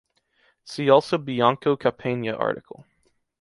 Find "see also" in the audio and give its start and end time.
0.65-1.19